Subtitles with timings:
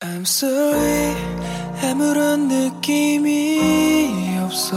[0.00, 1.14] I'm sorry
[1.82, 4.76] 아무런 느낌이 없어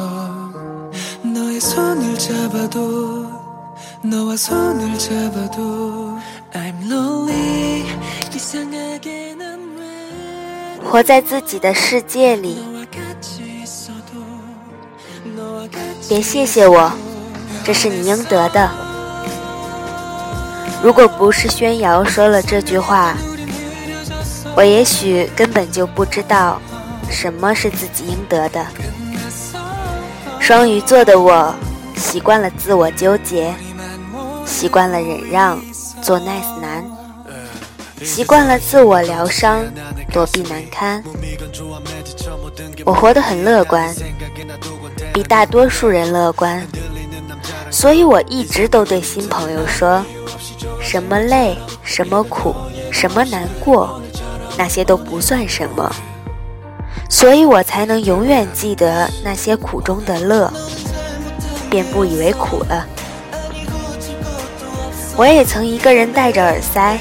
[1.23, 3.25] 너의 손을 잡아도
[4.03, 6.17] 너와 손을 잡아도
[6.53, 7.85] I'm lonely
[8.33, 14.13] 이상하게 난왜 活在自己的世界里， 너와 같이 있어도
[15.35, 16.91] 너와 같이 别谢谢我，
[17.63, 18.69] 这是你应得的。
[20.83, 23.15] 如果不是宣瑶说了这句话，
[24.56, 26.60] 我也许根本就不知道
[27.08, 28.64] 什么是自己应得的。
[30.38, 31.54] 双鱼座的我，
[31.96, 33.54] 习惯了自我纠结，
[34.44, 35.60] 习惯了忍让，
[36.02, 36.84] 做 nice 男，
[38.02, 39.64] 习惯了自我疗伤，
[40.12, 41.02] 躲避难堪。
[42.84, 43.94] 我活得很乐观，
[45.12, 46.66] 比大多数人乐观，
[47.70, 50.04] 所以我一直都对新朋友说：
[50.80, 52.54] 什么累，什么苦，
[52.90, 54.00] 什么难过，
[54.56, 55.90] 那些都不算什么。
[57.08, 60.52] 所以我才能永远记得那些苦中的乐，
[61.68, 62.86] 便不以为苦了。
[65.16, 66.98] 我也曾一个人戴着耳塞，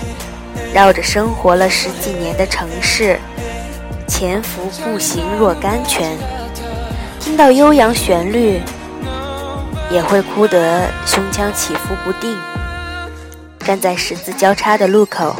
[0.73, 3.19] 绕着生活了十几年的城市，
[4.07, 6.17] 潜伏步行若甘泉。
[7.19, 8.61] 听到悠扬旋律，
[9.91, 12.35] 也会哭得胸腔起伏不定。
[13.59, 15.35] 站在十字交叉的路口，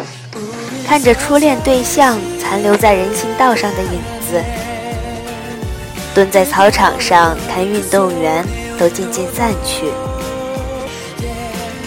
[0.89, 4.43] 看着初恋对象残留在人行道上的影子，
[6.15, 8.43] 蹲在操场上看运动员
[8.75, 9.85] 都渐渐散去，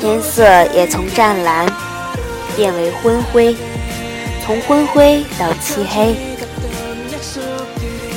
[0.01, 1.67] 天色也从湛蓝
[2.55, 3.57] 变为昏灰，
[4.47, 6.15] 从昏灰到漆黑。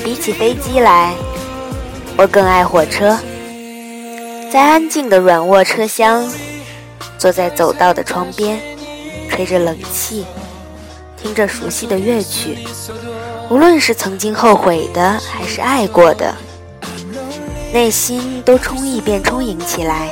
[0.03, 1.15] 比起飞机来，
[2.15, 3.17] 我更爱火车，
[4.53, 6.23] 在安静的软卧车厢，
[7.17, 8.59] 坐在走道的窗边，
[9.31, 10.23] 吹着冷气，
[11.25, 12.59] 听着熟悉的乐曲。
[13.49, 16.35] 无论是曾经后悔的，还是爱过的，
[17.73, 20.07] 内心都充溢便充盈起来。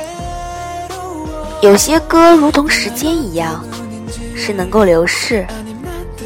[1.62, 3.64] 有些歌如同时间一样，
[4.34, 5.46] 是能够流逝，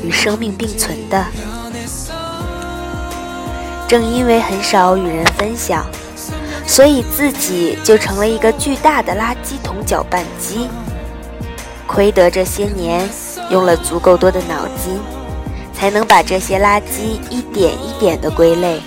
[0.03, 1.23] 与生命并存的。
[3.87, 5.85] 正因为很少与人分享，
[6.67, 10.67] 所以自己就成了一个巨大的垃圾桶搅拌机。
[11.87, 13.07] 亏得这些年
[13.51, 15.01] 用了足够多的脑筋，
[15.73, 18.81] 才能把这些垃圾一点一点的归类，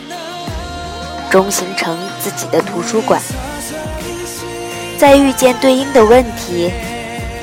[1.30, 3.22] 终形成自己的图书馆。
[4.98, 6.72] 再遇见对应的问题，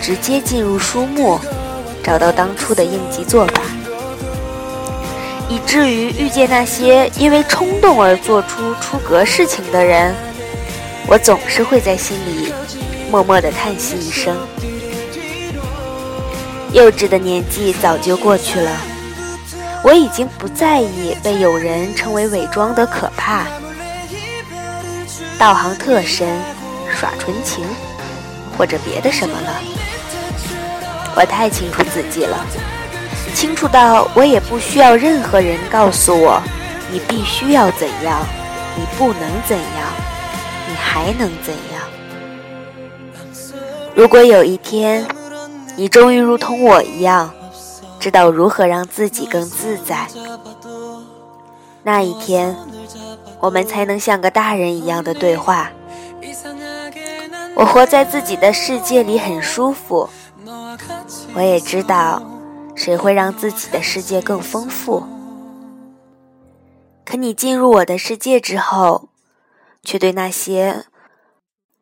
[0.00, 1.40] 直接进入书目，
[2.04, 3.62] 找到当初的应急做法。
[5.48, 10.14] 以至于遇见那些因为冲动而做出出格事情的人，
[11.06, 12.52] 我总是会在心里
[13.10, 14.36] 默默地叹息一声。
[16.72, 18.70] 幼稚的年纪早就过去了，
[19.82, 23.46] 我已经不在意被有人称为伪装的可怕，
[25.38, 26.28] 道行特深，
[26.94, 27.64] 耍纯情，
[28.56, 29.54] 或者别的什么了。
[31.16, 32.44] 我太清楚自己了。
[33.34, 36.42] 清楚到我也不需要任何人告诉我，
[36.92, 38.20] 你必须要怎样，
[38.76, 39.66] 你不能怎样，
[40.68, 41.82] 你还能怎样。
[43.94, 45.06] 如果有一天，
[45.78, 47.32] 你终于如同我一样，
[48.00, 50.08] 知道如何让自己更自在，
[51.84, 52.56] 那一天，
[53.38, 55.70] 我们才能像个大人一样的对话。
[57.54, 60.10] 我活在自己的世界里很舒服，
[61.34, 62.20] 我也知道。
[62.74, 65.04] 谁会让自己的世界更丰富？
[67.04, 69.10] 可你进入我的世界之后，
[69.84, 70.86] 却对那些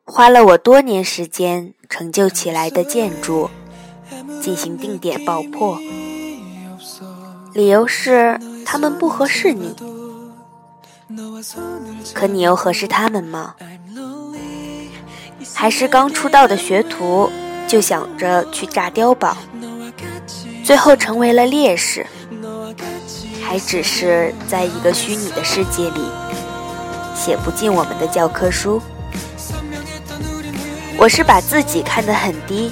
[0.03, 3.49] 花了我多年时间成就起来的建筑
[4.41, 5.79] 进行定点爆破。
[7.53, 9.75] 理由是他们不合适你。
[12.13, 13.55] 可你又合适他们吗？
[15.53, 17.31] 还是刚出道的学徒
[17.67, 19.35] 就想着去炸碉堡？
[20.63, 22.05] 最后成为了烈士，
[23.41, 26.01] 还只是在一个虚拟的世界里，
[27.15, 28.81] 写不进我们的教科书。
[30.97, 32.71] 我是把自己看得很低，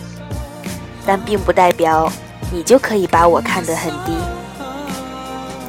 [1.06, 2.12] 但并不代表
[2.52, 4.16] 你就可以把我看得很低。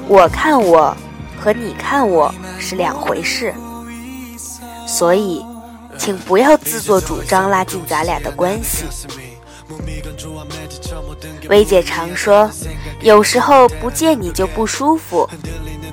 [0.09, 0.97] 我看我
[1.39, 3.53] 和你看我是两回事，
[4.87, 5.45] 所以
[5.99, 8.85] 请不要自作主张拉近咱俩的关系。
[11.49, 12.49] 薇姐常说，
[13.01, 15.29] 有时候不见你就不舒服，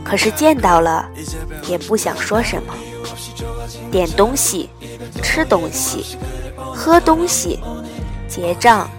[0.03, 1.07] 可是见到了，
[1.67, 2.73] 也不想说什么。
[3.91, 4.69] 点东西，
[5.21, 6.17] 吃东西，
[6.73, 7.59] 喝东西，
[8.27, 8.89] 结账，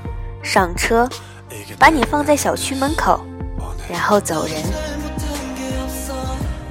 [0.44, 1.08] 上车，
[1.78, 3.24] 把你放在小区门口，
[3.90, 4.54] 然后走人。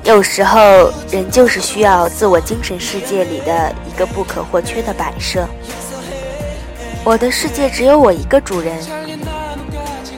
[0.04, 5.48] 有时候，人就是需要自我精神世界里的一个不可或缺的摆设。
[7.04, 8.78] 我的世界只有我一个主人。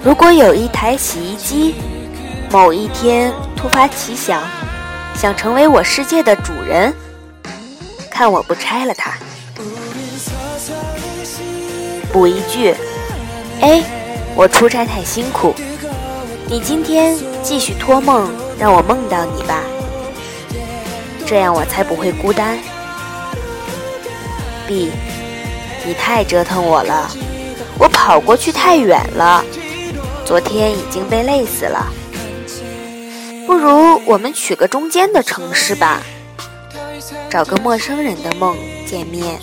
[0.04, 1.76] 如果有一台洗衣机，
[2.52, 4.44] 某一天突发奇想，
[5.16, 6.94] 想成为我世界的主人，
[8.12, 9.14] 看我不拆了它。
[12.12, 12.76] 补一句，
[13.66, 13.82] 哎，
[14.36, 15.56] 我出差太辛苦，
[16.48, 19.64] 你今天继续托梦，让我梦到你吧。
[21.26, 22.60] 这样我才不会孤单。
[24.68, 24.92] B，
[25.84, 27.10] 你太折腾我了，
[27.80, 29.44] 我跑过去太远了，
[30.24, 31.92] 昨天已经被累死了。
[33.48, 36.04] 不如我们取个中间的城市吧，
[37.32, 39.40] 找个陌生人的梦见面，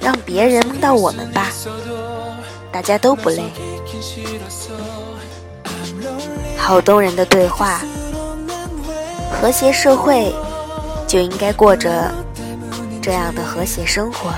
[0.00, 1.48] 让别人梦到我们吧，
[2.74, 3.44] 大家都不累。
[6.58, 7.80] 好动人的对话，
[9.30, 10.34] 和谐社会。
[11.06, 12.12] 就应该过着
[13.00, 14.32] 这样的和谐生活。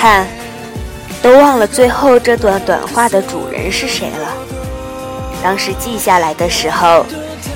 [0.00, 0.28] 看，
[1.20, 4.32] 都忘了最后这段短话的主人是谁了。
[5.42, 7.04] 当时记下来的时候，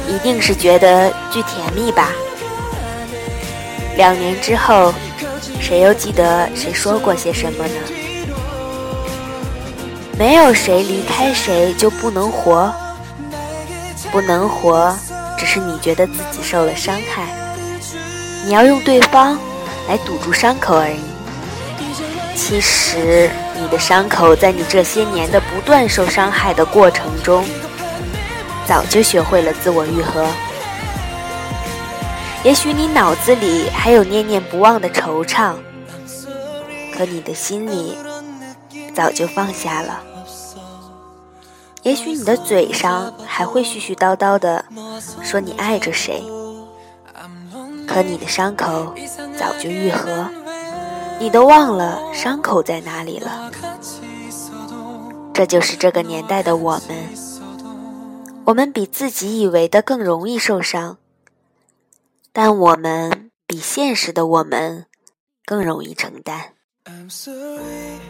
[0.09, 2.09] 一定是觉得巨甜蜜吧。
[3.97, 4.93] 两年之后，
[5.61, 7.75] 谁又记得谁说过些什么呢？
[10.19, 12.75] 没有谁离开谁就不能活，
[14.11, 14.93] 不能活，
[15.39, 17.23] 只是你觉得自己受了伤害，
[18.45, 19.39] 你要用对方
[19.89, 21.01] 来堵住伤口而已。
[22.35, 27.45] 其实，你的伤口在你这些年的不断受伤害的过程中，
[28.67, 30.27] 早就学会了自我愈合。
[32.43, 35.55] 也许你脑子里还有念念不忘的惆怅，
[36.97, 37.97] 可你的心里
[38.95, 40.03] 早就放下了。
[41.83, 44.65] 也许你的嘴上还会絮絮叨叨的
[45.23, 46.23] 说你爱着谁，
[47.87, 48.95] 可你的伤口
[49.39, 50.29] 早就愈合。
[51.23, 53.49] 你都忘了伤口在哪里了？
[55.33, 56.99] 这就是这个年代的我们，
[58.45, 60.99] 我们比自己以为的更容易受伤，
[62.33, 64.87] 但我们比现实的我们
[65.45, 66.55] 更容易承担。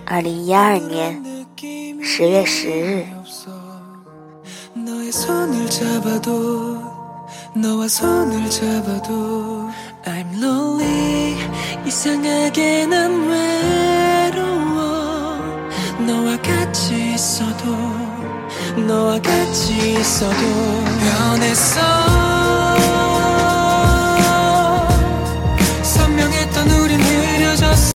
[0.07, 1.23] 二零一二年
[2.03, 3.05] 十月十日。
[10.05, 11.37] I'm lonely.
[11.87, 15.39] 이상하게 난 외로워.
[16.07, 17.77] 너와 같이 있어도
[18.87, 20.37] 너와 같이 있어도
[21.19, 22.32] 변했어